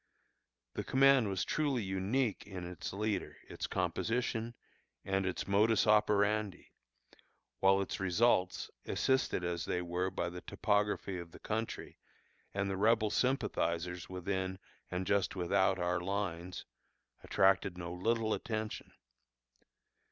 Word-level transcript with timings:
The 0.73 0.83
command 0.83 1.29
was 1.29 1.45
truly 1.45 1.83
unique 1.83 2.47
in 2.47 2.65
its 2.65 2.91
leader, 2.91 3.37
its 3.47 3.67
composition, 3.67 4.55
and 5.05 5.27
its 5.27 5.47
modus 5.47 5.85
operandi, 5.85 6.71
while 7.59 7.79
its 7.79 7.99
results, 7.99 8.71
assisted 8.87 9.43
as 9.43 9.65
they 9.65 9.79
were 9.79 10.09
by 10.09 10.29
the 10.31 10.41
topography 10.41 11.19
of 11.19 11.29
the 11.33 11.39
country, 11.39 11.99
and 12.51 12.67
the 12.67 12.77
Rebel 12.77 13.11
sympathizers 13.11 14.09
within 14.09 14.57
and 14.89 15.05
just 15.05 15.35
without 15.35 15.77
our 15.77 15.99
lines, 15.99 16.65
attracted 17.23 17.77
no 17.77 17.93
little 17.93 18.33
attention. 18.33 18.93